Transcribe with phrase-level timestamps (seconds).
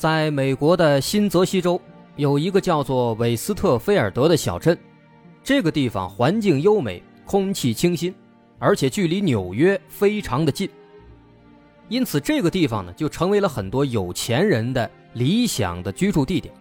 [0.00, 1.78] 在美国的新泽西州
[2.16, 4.74] 有一个叫做韦斯特菲尔德的小镇，
[5.44, 8.14] 这个地方环境优美，空气清新，
[8.58, 10.70] 而且距离纽约非常的近，
[11.90, 16.54] 因此这个地方呢就成为了很多有钱人的理想的居住地点。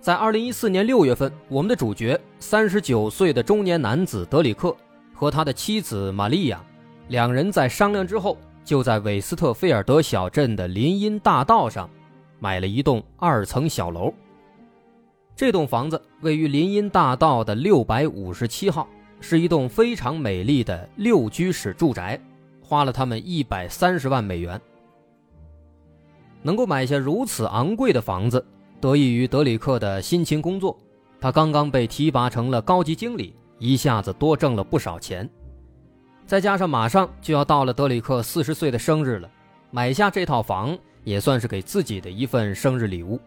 [0.00, 4.76] 在二零一四年六月份，我们的主角三十九岁的中年男子德里克
[5.14, 6.60] 和他的妻子玛利亚
[7.06, 8.36] 两人在商量之后。
[8.66, 11.88] 就在韦斯特菲尔德小镇的林荫大道上，
[12.40, 14.12] 买了一栋二层小楼。
[15.36, 18.88] 这栋房子位于林荫大道的六百五十七号，
[19.20, 22.20] 是一栋非常美丽的六居室住宅，
[22.60, 24.60] 花了他们一百三十万美元。
[26.42, 28.44] 能够买下如此昂贵的房子，
[28.80, 30.76] 得益于德里克的辛勤工作。
[31.20, 35.28] 他刚刚被提拔成了高级经理，一下子多挣了不少钱。
[36.26, 39.30] 再加上马上就要到了德里克四十岁的生日了，
[39.70, 43.20] 买下这套房也算是给自己的一份生日礼物。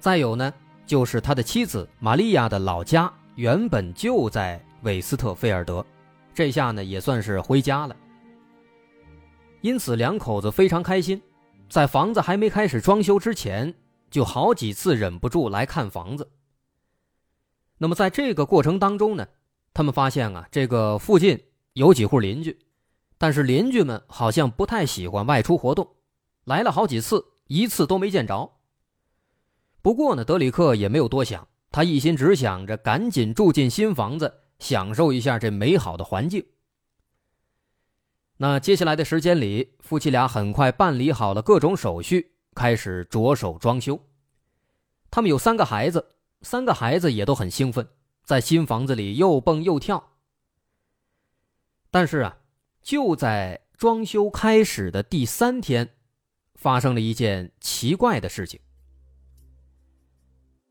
[0.00, 0.52] 再有呢，
[0.84, 5.86] 就是他的妻子玛利亚的老家原本就在韦斯特菲尔德，
[6.34, 7.94] 这下呢也算是回家了。
[9.60, 11.22] 因此两口子非常开心，
[11.70, 13.72] 在房子还没开始装修之前，
[14.10, 16.28] 就好几次忍不住来看房子。
[17.78, 19.24] 那么在这个过程当中呢，
[19.72, 21.40] 他们发现啊，这个附近。
[21.74, 22.56] 有几户邻居，
[23.18, 25.96] 但是邻居们好像不太喜欢外出活动，
[26.44, 28.52] 来了好几次，一次都没见着。
[29.82, 36.46] 不过呢，德里克也没有多想，他一心只想着赶紧住进新房子，享受一下这美好的环境。
[38.36, 43.98] 那接下来的时间里，夫妻俩很快办理好了各种手续，开始着手装修。
[45.10, 47.88] 他们有三个孩子，三个孩子也都很兴奋，
[48.24, 50.12] 在新房子里又蹦又跳。
[51.94, 52.36] 但是啊，
[52.82, 55.88] 就在装修开始的第三天，
[56.56, 58.58] 发生了一件奇怪的事情。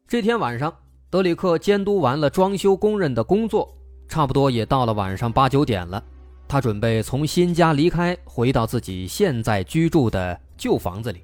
[0.06, 0.78] 这天晚上，
[1.10, 3.74] 德里克监督完了装修工人的工作，
[4.10, 6.04] 差不多也到了晚上八九点了。
[6.46, 11.24] 他准备从新家离开，回到自己现在居住的旧房子里。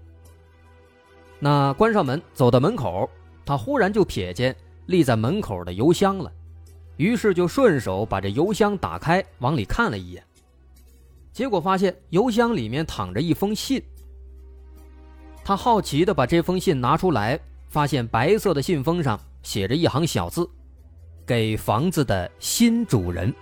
[1.39, 3.09] 那关上门，走到门口，
[3.45, 4.55] 他忽然就瞥见
[4.85, 6.31] 立在门口的邮箱了。
[6.99, 10.21] 于是就顺手把这邮箱打开，往里看了一眼，
[11.31, 13.81] 结果发现邮箱里面躺着一封信。
[15.41, 17.39] 他好奇的把这封信拿出来，
[17.69, 20.47] 发现白色的信封上写着一行小字
[21.25, 23.33] ：“给房子的新主人。”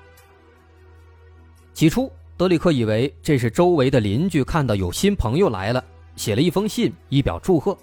[1.73, 5.83] 起初，德里克以为这是周围的邻居看到有新朋友来了，
[6.15, 7.75] 写了一封信以表祝贺。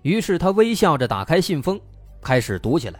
[0.00, 1.78] 于是他微笑着打开信封，
[2.22, 2.98] 开始读起来。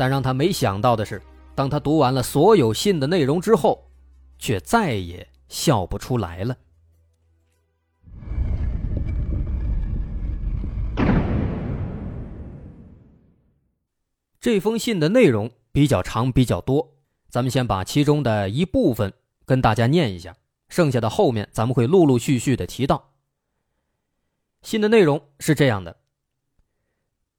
[0.00, 1.20] 但让他没想到的是，
[1.54, 3.90] 当他读完了所有信的内容之后，
[4.38, 6.56] 却再也笑不出来了。
[14.40, 16.94] 这封信的内容比较长，比较多，
[17.28, 19.12] 咱们先把其中的一部分
[19.44, 20.34] 跟大家念一下，
[20.70, 23.10] 剩下的后面咱们会陆陆续续的提到。
[24.62, 25.99] 信的内容是这样的。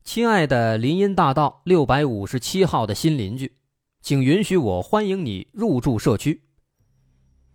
[0.04, 3.54] 亲爱的林荫大道六百五十七号的新邻居，
[4.02, 6.42] 请允许我欢迎你入住社区。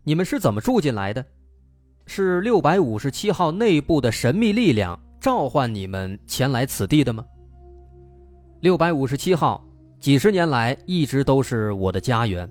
[0.05, 1.25] 你们是怎么住进来的？
[2.07, 7.27] 是六百五十七号内部的神秘力量召唤你们前来此地的吗？
[8.61, 9.63] 六百五十七号
[10.01, 12.49] 几十年来一直都是我的家园，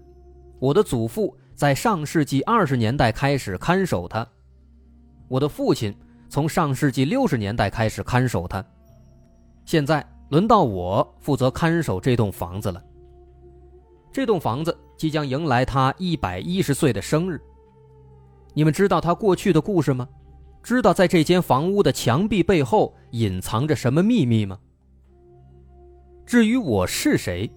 [0.60, 4.28] 我的祖父在上世纪二十年代开始看守它，
[5.30, 5.96] 我的父亲
[6.30, 8.64] 从上世纪六十年代开始看守它。
[9.66, 12.82] 现在轮到我负责看守这栋房子了。
[14.12, 17.42] 这栋房子即将迎来他一百一十岁的生日。
[18.54, 20.08] 你们知道他过去的故事吗？
[20.64, 24.58] 知道在这间房屋的墙壁背后隐藏着什么秘密吗？
[26.26, 27.52] 至于我是谁，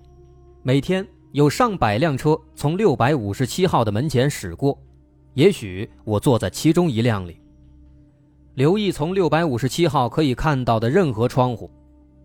[0.62, 4.78] 每天有上百辆车从六百五十七号的门前驶过，
[5.34, 7.40] 也许我坐在其中一辆里。
[8.54, 11.70] 留意从六百五十七号可以看到的任何窗户。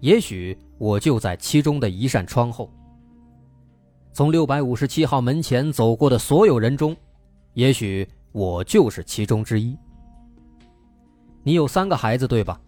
[0.04, 2.70] 也许我就在其中的一扇窗后。
[4.12, 6.94] 从六百五十七号门前走过的所有人中，
[7.54, 9.78] 也许我就是其中之一。
[11.42, 12.60] 你有三个孩子对吧？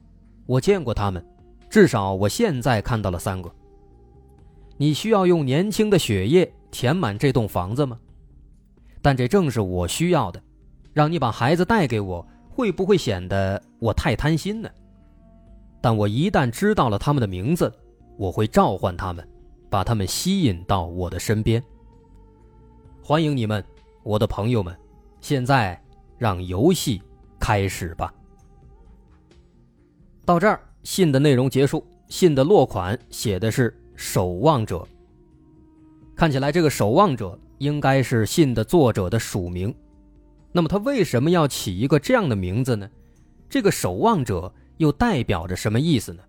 [0.46, 1.22] 我见过他们，
[1.70, 3.54] 至少我现在看到了三个。
[4.78, 8.00] 你需要用年轻的血液填满这栋房子吗？
[9.02, 10.42] 但这正是我需要的。
[10.94, 14.70] 让你把孩子带给我，会不会显得我太贪心呢？
[15.86, 17.72] 但我一旦知道了他们的名字，
[18.18, 19.24] 我会召唤他们，
[19.70, 21.64] 把他们吸引到我的身边。
[23.04, 23.64] 欢迎你们，
[24.02, 24.76] 我的朋友们！
[25.22, 25.80] 现在
[26.18, 27.00] 让游戏
[27.40, 28.12] 开始吧。
[30.26, 31.86] 到这儿，信的内容结束。
[32.08, 34.84] 信的落款写的是“守望者”，
[36.18, 39.72] 看起来这个“守望者”应该是信的作者的署名。
[40.52, 42.90] 那么他为什么要起一个这样的名字呢？
[43.48, 46.24] 这个“守望者”又代表着什么意思呢？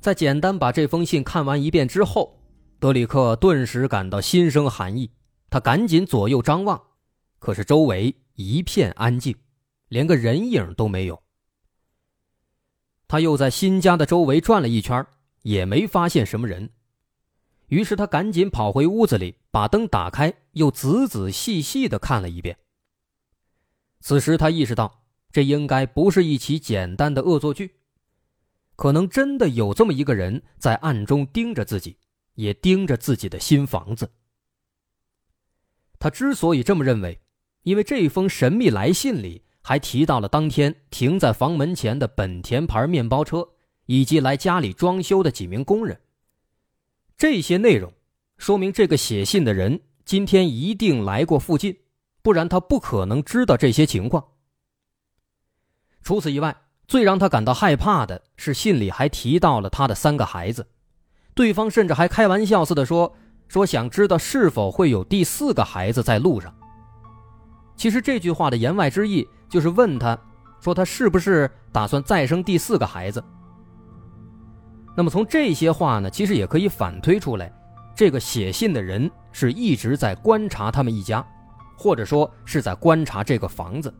[0.00, 2.40] 在简单把这封信看完一遍之后，
[2.78, 5.10] 德里克顿时感到心生寒意。
[5.50, 6.80] 他赶紧左右张望，
[7.40, 9.36] 可是周围一片安静，
[9.88, 11.20] 连个人影都没有。
[13.08, 15.04] 他又在新家的周围转了一圈，
[15.42, 16.70] 也没发现什么人。
[17.66, 22.56] 于是他赶紧跑回屋子里，把灯打开，又仔仔细细的看了一遍。
[24.00, 24.99] 此时他意识到，
[25.32, 27.76] 这应该不是一起简单的恶作剧，
[28.76, 31.96] 可能真的有这么一个人在暗中盯着自己，
[32.34, 34.10] 也盯着自己的新房子。
[35.98, 37.20] 他之所以这么认为，
[37.62, 39.42] 因为这封神秘来信里。
[39.62, 43.46] 还提到了当天停在房门前的本田牌面包车，
[43.84, 46.00] 以及来家里装修的几名工人。
[47.18, 47.92] 这些内容
[48.38, 51.76] 说明这个写信的人今天一定来过附近，
[52.22, 54.26] 不然他不可能知道这些情况。
[56.02, 56.56] 除此以外，
[56.86, 60.66] 最让他感到害怕的是信里还提到了他的三个孩子，
[61.34, 63.14] 对方甚至还开玩笑似的说
[63.48, 66.54] ：“说想知道是否会有第四个孩子在路上。”
[67.76, 69.26] 其实这句话的言外之意。
[69.50, 70.16] 就是问他，
[70.60, 73.20] 说他是不是打算再生第四个孩子？
[74.96, 77.52] 那么从这些话呢，其实也可以反推出来，
[77.92, 81.26] 这个写信的人是一直在观察他们一家，
[81.76, 83.92] 或者说是在观察这个房子，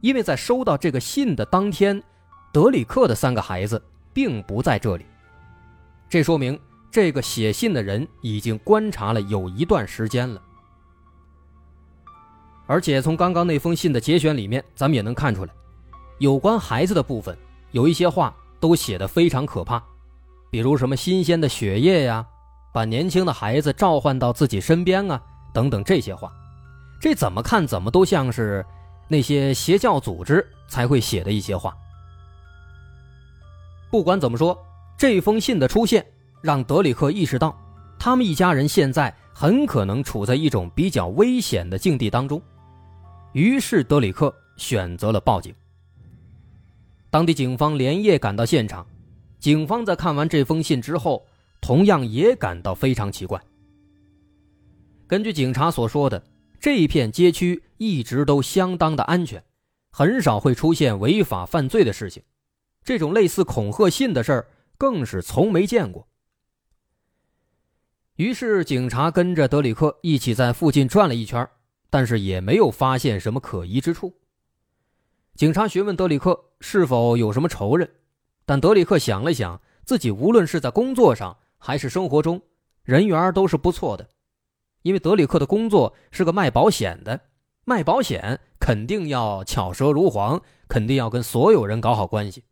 [0.00, 2.02] 因为在收到这个信的当天，
[2.52, 5.04] 德里克的三个孩子并不在这里，
[6.08, 6.58] 这说明
[6.90, 10.40] 这个写信的人已经观察了有一段时间了。
[12.66, 15.52] 而且从刚刚那封信的节选里面，咱们也能看出来，
[16.18, 17.36] 有关孩子的部分，
[17.70, 19.82] 有一些话都写得非常可怕，
[20.50, 22.26] 比如什么新鲜的血液呀，
[22.72, 25.20] 把年轻的孩子召唤到自己身边啊，
[25.52, 26.30] 等等这些话，
[27.00, 28.64] 这怎么看怎么都像是
[29.08, 31.76] 那些邪教组织才会写的一些话。
[33.90, 34.56] 不管怎么说，
[34.96, 36.06] 这封信的出现
[36.42, 37.58] 让德里克意识到，
[37.98, 42.40] 他们一家人现在很可能处在一种比较危险的境地当中。
[43.32, 45.54] 于是德里克选择了报警。
[47.10, 48.86] 当地警方连夜赶到现场，
[49.38, 51.24] 警方在看完这封信之后，
[51.60, 53.40] 同样也感到非常奇怪。
[55.06, 56.22] 根据警察所说的，
[56.60, 59.44] 这一片街区一直都相当的安全，
[59.90, 62.22] 很少会出现违法犯罪的事情，
[62.84, 66.08] 这种类似恐吓信的事儿更是从没见过。
[68.16, 71.48] 于是警察跟着德里克一起在附近转了一圈。
[71.90, 74.12] 但是也没有发现什么可疑之处。
[75.34, 77.90] 警察询问德里克是否有什么仇人，
[78.44, 82.42] 但德里克想了想，自己无论是在工作上还是生活中，
[82.82, 84.06] 人缘都是不错的。
[84.82, 87.20] 因为德里克的工作是个卖保险的，
[87.64, 92.44] 卖保险肯定要巧舌如簧，肯定要跟所有人搞好关系，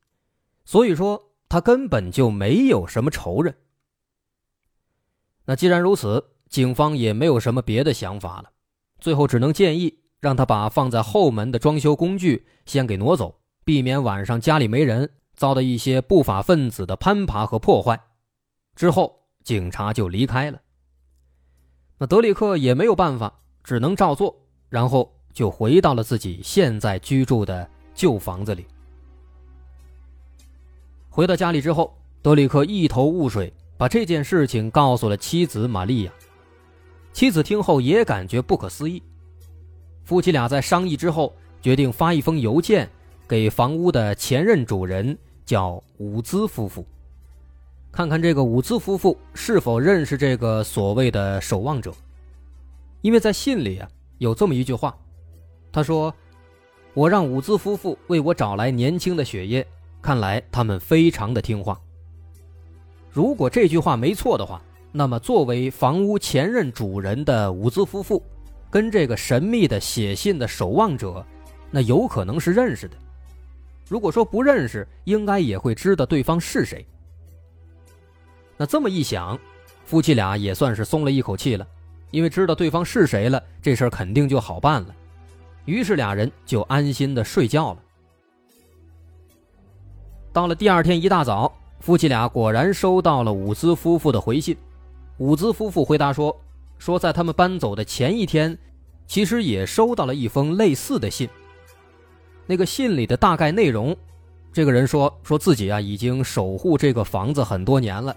[0.65, 3.55] 所以说他根本就没有什么仇人。
[5.45, 8.51] 那既然如此，警方也没有什么别的想法了。
[8.99, 18.01] 最后只能建议让他把放在后门的装修工具先给挪走，避免晚上家里没人遭到一些不法分子的攀爬和破坏。
[18.75, 20.61] 之后，警察就离开了。
[21.99, 23.33] 那德里克也没有办法，
[23.65, 24.37] 只能照做，
[24.69, 28.67] 然后就回到了自己现在居住的旧房子里。
[31.09, 36.13] 回到家里之后，德里克一头雾水，把这件事情告诉了妻子玛利亚。
[37.15, 39.03] 妻子听后也感觉不可思议，
[40.05, 42.87] 夫妻俩在商议之后，决定发一封邮件
[43.27, 46.87] 给房屋的前任主人，叫伍兹夫妇，
[47.97, 51.91] 看看这个伍兹夫妇是否认识这个所谓的守望者。
[53.01, 53.89] 因为在信里啊
[54.19, 54.95] 有这么一句话，
[55.73, 56.15] 他说
[56.93, 59.67] ：“我让伍兹夫妇为我找来年轻的血液，
[60.03, 61.81] 看来他们非常的听话。”
[63.11, 64.61] 如果这句话没错的话。
[64.93, 68.23] 那么，作为房屋前任主人的伍兹夫妇，
[68.71, 71.23] 跟这个神秘的写信的守望者，
[71.71, 72.97] 那有可能是认识的。
[73.87, 76.87] 如果说不认识，应该也会知道对方是谁。
[78.57, 79.39] 那这么一想，
[79.85, 81.67] 夫妻俩也算是松了一口气了，
[82.11, 84.95] 因为知道对方是谁了，这事儿肯定就好办了。
[85.65, 87.83] 于是俩人就安心的睡觉了。
[90.33, 94.57] 到了第二天一大早，夫妻俩果然收到了伍兹夫妇的回信。
[95.19, 96.35] 伍兹夫妇回答说
[96.79, 98.57] ：“说在他们搬走的前一天，
[99.07, 101.29] 其实也收到了一封类似的信。
[102.47, 103.97] 那个信里的大概内容，
[104.53, 108.15] 这个人说说自己啊已经守护这个房子很多年了，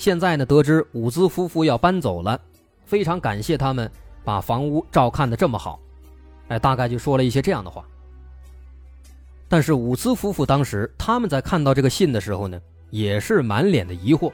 [0.00, 2.40] 现在呢得知伍兹夫妇要搬走了，
[2.86, 3.88] 非常感谢他们
[4.24, 5.78] 把房屋照看的这么好。
[6.48, 7.84] 哎，大概就说了一些这样的话。”
[9.46, 14.32] 但是伍兹夫妇当时他们在看到这个信的时候呢，也是满脸的疑惑，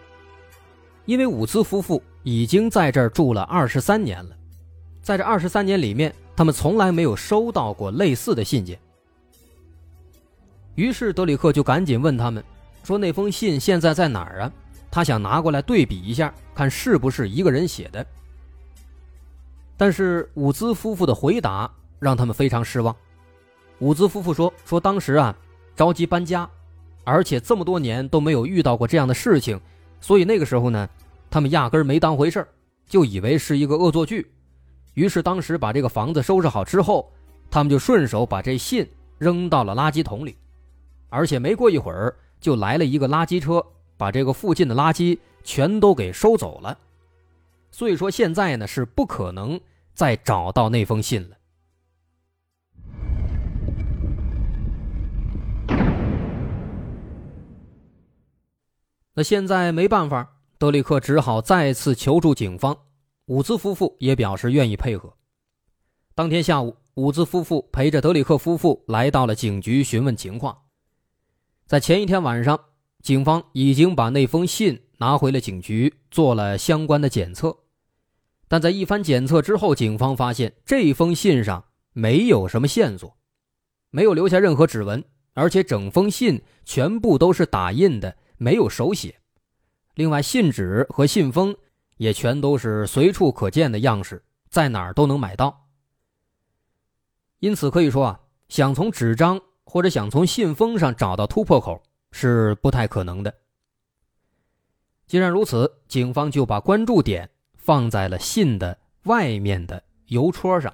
[1.05, 4.37] 因为伍兹夫妇已经在这儿住了二十三年了，
[5.03, 8.79] 在这二十三年里面，他们从来没有收到过类似的信件。
[10.77, 12.45] 于是德里克就赶紧问他们，
[12.85, 14.53] 说那封信现在在哪儿啊？
[14.97, 18.07] 他想拿过来对比一下，看是不是一个人写的。
[19.77, 22.97] 但是伍兹夫妇的回答让他们非常失望。
[23.81, 25.37] 伍兹夫妇说：“说当时啊，
[25.75, 26.49] 着急搬家，
[27.05, 29.61] 而且这么多年都没有遇到过这样的事情，
[30.01, 30.89] 所以那个时候呢，
[31.29, 32.49] 他们压根儿没当回事儿，
[32.89, 34.33] 就以为是一个恶作剧。
[34.95, 37.13] 于是当时把这个房子收拾好之后，
[37.51, 38.89] 他们就顺手把这信
[39.19, 40.39] 扔到了垃圾桶里，
[41.11, 43.63] 而且没过一会儿就来了一个垃圾车，
[43.97, 46.79] 把这个附近的垃圾全都给收走了。
[47.71, 49.61] 所以说现在呢是不可能
[49.95, 51.37] 再找到那封信了。”
[59.19, 62.77] 那现在没办法，德里克只好再次求助警方。
[63.27, 65.15] 伍兹夫妇也表示愿意配合。
[66.15, 70.57] 当天下午，伍兹夫妇陪着德里克夫妇来到了警局询问情况。
[71.67, 72.61] 在前一天晚上，
[73.03, 77.57] 警方已经把那封信拿回了警局，做了相关的检测。
[78.49, 83.17] 但在一番检测之后，警方发现这封信上没有什么线索，
[83.91, 88.17] 没有留下任何指纹，而且整封信全部都是打印的。
[88.39, 89.19] 没有手写，
[89.95, 91.57] 另外信纸和信封
[91.97, 95.69] 也全都是随处可见的样式，在哪儿都能买到。
[97.39, 101.83] 因此可以说啊，想从纸张或者想从信封上找到突破口
[102.19, 103.35] 是不太可能的。
[105.07, 110.73] 既然如此，警方就把关注点放在了信的外面的邮戳上。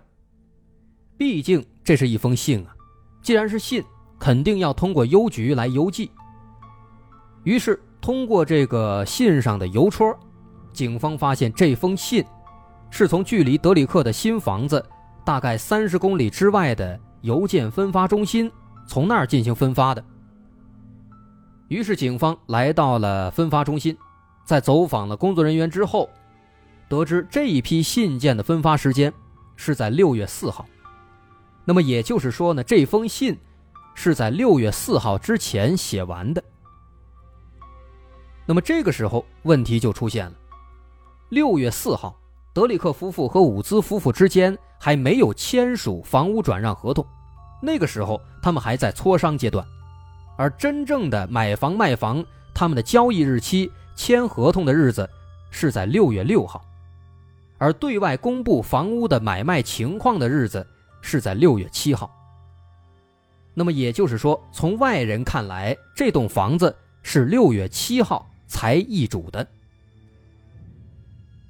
[1.18, 2.72] 毕竟这是一封信啊，
[3.22, 3.82] 既然是信，
[4.20, 6.12] 肯定要通过邮局来邮寄。
[7.42, 10.16] 于是，通过这个信上的邮戳，
[10.72, 12.24] 警方发现这封信
[12.88, 14.80] 是从距离德里克的新房子
[15.24, 18.48] 大概三十公里之外的邮件分发中心
[18.86, 20.04] 从那儿进行分发的。
[21.72, 23.96] 于是，警方来到了分发中心，
[24.44, 26.10] 在走访了工作人员之后，
[26.86, 29.10] 得知这一批信件的分发时间
[29.56, 30.66] 是在六月四号。
[31.64, 33.38] 那么也就是说呢，这封信
[33.94, 36.44] 是在六月四号之前写完的。
[38.44, 40.32] 那么这个时候问题就出现了。
[41.30, 42.14] 六月四号，
[42.52, 47.06] 德里克夫妇和伍兹夫妇之间还没有签署房屋转让合同，
[47.62, 49.66] 那个时候他们还在磋商阶段，
[50.36, 55.08] 而真正的买房卖房，他们的交易日期、签合同的日子
[55.50, 56.64] 是在六月六号，
[57.58, 60.66] 而对外公布房屋的买卖情况的日子
[61.00, 62.10] 是在六月七号。
[63.54, 68.28] 那么也就是说，从外人看来，这栋房子是六月七号。
[68.48, 69.48] 才易主的，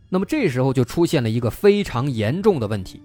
[0.09, 3.03] 那么这时候就出现了一个非常严重的问题：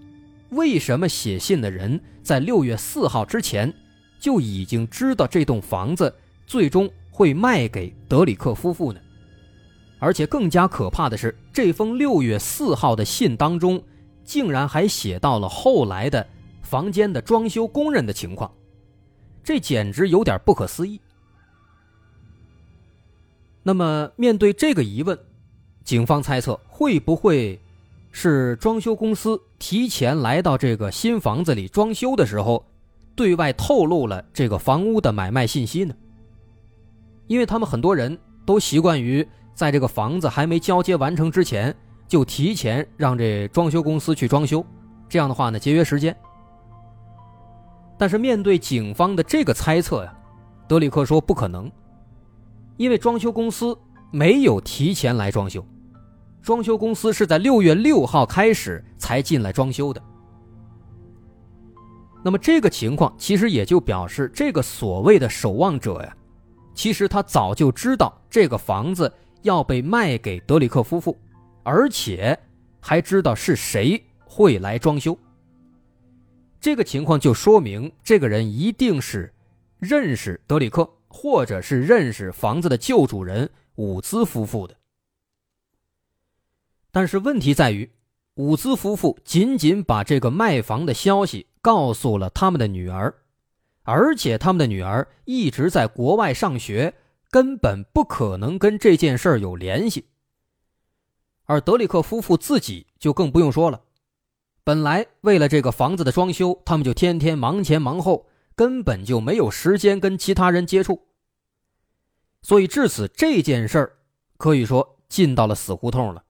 [0.51, 3.74] 为什么写信的人在六月四号之前
[4.19, 6.13] 就已经知道这栋房子
[6.45, 9.00] 最终会卖给德里克夫妇呢？
[10.00, 13.81] 而且更加可怕的是，这封六月四号的信当中，
[14.24, 16.25] 竟然还写到了后来的
[16.62, 18.51] 房间的装修工人的情况，
[19.43, 21.01] 这简直有点不可思议。
[23.63, 25.17] 那么，面对这个疑问，
[25.83, 27.59] 警方猜测会不会
[28.12, 32.63] 是装修公司提前来到这个新房子里装修的时候，
[33.17, 35.93] 对外透露了这个房屋的买卖信息呢？
[37.25, 41.75] 因为他们很多人都习惯于在这个房子还没交接完成之前，
[42.07, 44.63] 就提前让这装修公司去装修，
[45.09, 46.15] 这样的话呢，节约时间。
[47.97, 50.13] 但是面对警方的这个猜测呀，
[50.67, 51.69] 德里克说不可能。
[52.77, 53.75] 因为装修公司
[54.12, 55.65] 没有提前来装修，
[56.43, 60.00] 装修公司是在六月六号开始才进来装修的。
[62.24, 66.15] 那么这个情况其实也就表示，这个所谓的守望者呀，
[66.74, 69.12] 其实他早就知道这个房子
[69.43, 71.17] 要被卖给德里克夫妇，
[71.63, 72.38] 而且
[72.81, 75.17] 还知道是谁会来装修。
[76.59, 79.33] 这个情况就说明，这个人一定是
[79.77, 84.75] 认识德里克，或者是认识房子的旧主人伍兹夫妇的。
[86.91, 87.89] 但是问题在于，
[88.36, 93.13] 伍兹夫妇仅仅把这个卖房的消息告诉了他们的女儿，
[93.83, 96.93] 而且他们的女儿一直在国外上学，
[97.29, 100.05] 根本不可能跟这件事儿有联系。
[101.43, 103.81] 而德里克夫妇自己就更不用说了。
[104.63, 111.01] 本来为了这个房子的装修，他们就天天忙前忙后，根本就没有时间跟其他人接触。
[112.43, 113.97] 所以至此，这件事儿
[114.38, 116.24] 可以说进到了死胡同了。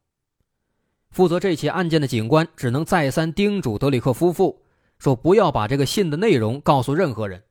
[1.12, 4.64] 负责这起案件的警官只能再三叮嘱德里克夫妇，
[5.00, 7.44] 说不要把这个信的内容告诉任何人，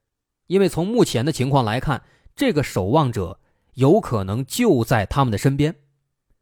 [0.46, 2.02] 因为从目前的情况来看，
[2.34, 3.40] 这个守望者
[3.74, 5.74] 有可能就在他们的身边，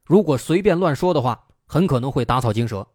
[0.04, 2.87] 如果随便乱说的话，很可能会打草惊蛇。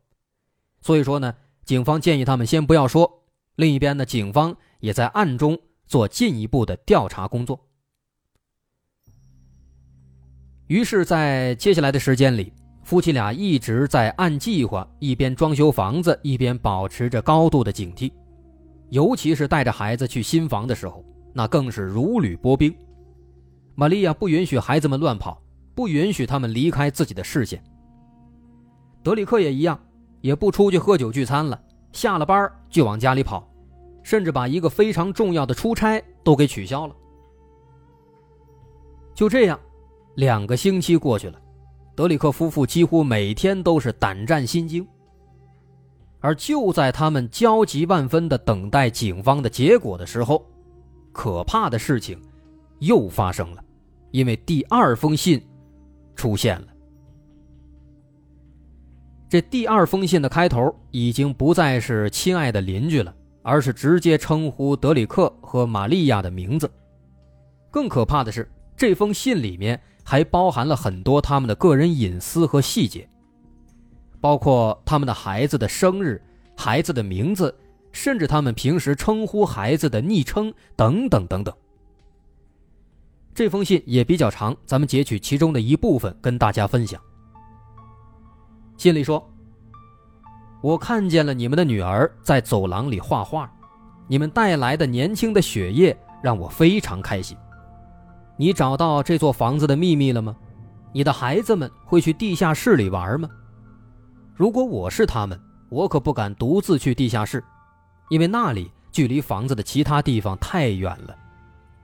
[0.81, 1.35] 所以说呢，
[1.65, 3.25] 警方建议他们先不要说。
[3.55, 7.67] 另一边呢，警方也在暗中做进一步的调查工作。
[10.67, 12.53] 于是，在接下来的时间里，
[12.89, 18.11] 夫妻俩一直在按计划，一边装修房子，一边保持着高度的警惕。
[18.89, 22.75] 尤其是带着孩子去新房的时候，那更是如履薄冰。
[23.75, 25.39] 玛利亚不允许孩子们乱跑，
[25.75, 27.63] 不允许他们离开自己的视线。
[29.03, 29.79] 德里克也一样。
[30.21, 33.47] 也不出去喝酒聚餐了，下了班就往家里跑，
[34.01, 36.95] 甚至把一个非常重要的出差都给取消了。
[39.13, 39.59] 就这样，
[40.15, 41.39] 两个星期过去了，
[41.99, 44.87] 德里克夫妇几乎每天都是胆战心惊。
[46.21, 50.41] 而就在他们焦急万分的等待警方的结果的时候，
[51.11, 52.17] 可怕的事情
[52.79, 53.61] 又发生了，
[54.11, 55.45] 因为第二封信
[56.15, 56.67] 出现了。
[59.27, 66.71] 这第二封信的开头已经不再是“亲爱的邻居”了，而是直接称呼德里克和玛利亚的名字。
[67.69, 69.77] 更可怕的是，这封信里面
[70.09, 73.07] 还包含了很多他们的个人隐私和细节，
[74.19, 76.19] 包括他们的孩子的生日、
[76.57, 77.55] 孩子的名字，
[77.91, 81.53] 甚至他们平时称呼孩子的昵称等等等等。
[83.35, 86.99] 这封信也比较长，咱们截取其中的一部分跟大家分享。
[88.77, 89.23] 信里说
[90.63, 93.47] ：“我看见了你们的女儿在走廊里画画，
[94.07, 97.37] 你们带来的年轻的血液让我非常开心。
[98.39, 100.33] 你找到这座房子的秘密了吗？
[100.93, 103.29] 你的孩子们会去地下室里玩吗？
[104.33, 107.43] 如果我是他们，我可不敢独自去地下室，
[108.07, 111.13] 因为那里距离房子的其他地方太远了。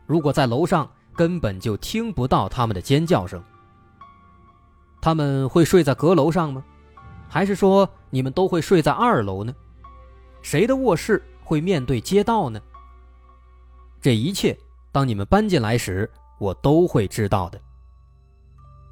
[0.06, 3.44] 如果在楼上，根本就听不到他们的尖叫声。
[5.02, 6.63] 他们会睡在阁楼上吗？”
[7.28, 9.54] 还是说你们都会睡在二楼呢？
[10.41, 12.62] 谁的卧室会面对街道呢？
[14.00, 14.58] 这一切，
[14.94, 17.60] 当你们搬进来时，我都会知道的。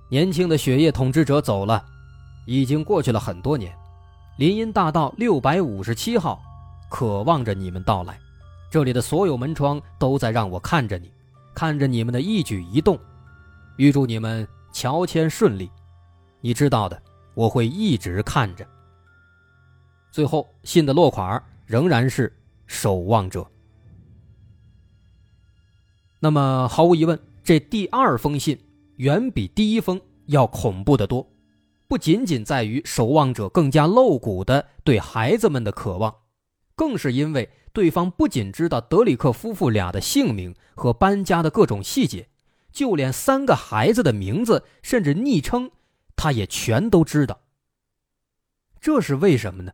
[0.10, 1.84] 年轻的血液统治者走了，
[2.46, 3.76] 已经过去了很多年。
[4.38, 6.42] 林荫大道六百五十七号，
[6.90, 8.20] 渴望着你们到来。
[8.70, 11.12] 这里的所有门窗都在让我看着你，
[11.54, 13.00] 看着你们的一举一动。
[13.78, 15.70] 预祝你们乔迁顺利。
[16.42, 17.02] 你知道的。
[17.36, 18.64] 我会一直看着。
[20.12, 22.32] 最后，信的落款仍然是
[22.68, 23.44] “守望者”。
[26.22, 28.58] 那么，毫无疑问，这第二封信
[28.96, 31.30] 远比第一封要恐怖的多。
[31.88, 36.16] 不仅仅在于守望者更加露骨的对孩子们的渴望，
[36.76, 42.30] 更是因为对方不仅知道德里克夫妇俩的姓名和搬家的各种细节，
[42.72, 45.70] 就连三个孩子的名字甚至昵称。
[46.16, 47.42] 他也全都知道。
[48.80, 49.74] 这是为什么呢？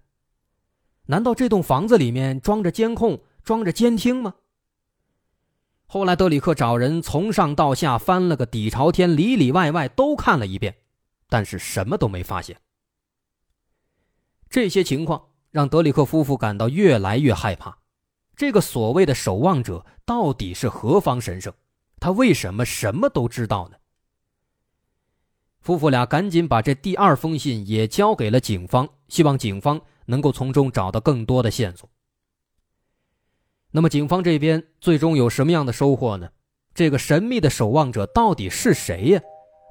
[1.06, 4.36] 难道这栋房子里面装着监控、装着监听吗？
[5.92, 10.76] 后来德里克找人从上到下翻了个底朝天，里里外外都看了一遍，
[11.28, 12.56] 但是什么都没发现。
[14.52, 17.80] 这些情况让德里克夫妇感到越来越害怕。
[18.36, 21.52] 这个所谓的守望者到底是何方神圣？
[22.00, 23.78] 他为什么什么都知道呢？
[25.60, 31.90] 夫妇俩赶紧把这第二封信也交给了警方，希望警方能够从中找到更多的线索。
[33.72, 36.28] 那么，警方这边最终有什么样的收获呢？
[36.74, 39.22] 这个神秘的守望者到底是谁呀？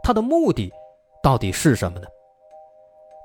[0.04, 0.72] 他的目的
[1.20, 2.06] 到底是什么呢？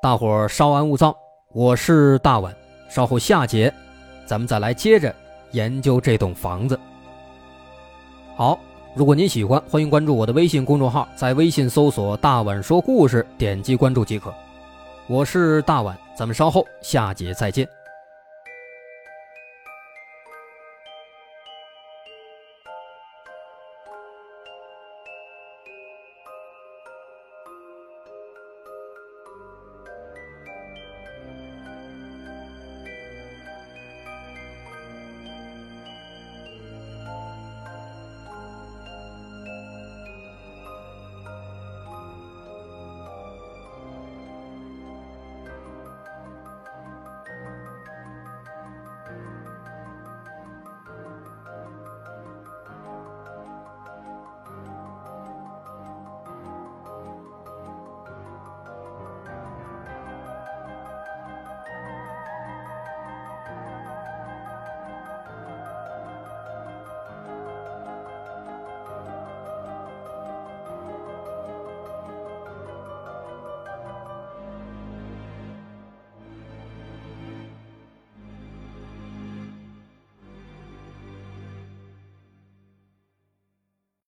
[0.01, 1.15] 大伙儿稍安勿躁，
[1.53, 2.55] 我是大碗，
[2.89, 3.71] 稍后下节
[4.25, 5.13] 咱们再来接着
[5.51, 6.79] 研究这栋房子。
[8.35, 8.59] 好，
[8.95, 14.33] 如果您喜欢，欢迎关注我的微信公众号，在微信搜索“大碗说故事”，点击关注即可。
[15.05, 17.69] 我是大碗，咱们稍后下节再见。